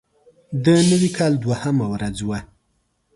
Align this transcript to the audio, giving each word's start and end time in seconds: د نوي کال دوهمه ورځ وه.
د 0.63 0.65
نوي 0.91 1.09
کال 1.17 1.33
دوهمه 1.43 1.85
ورځ 1.93 2.17
وه. 2.27 2.39